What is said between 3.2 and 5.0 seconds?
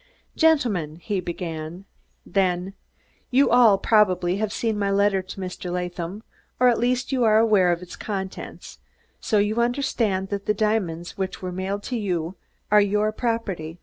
"you all, probably, have seen my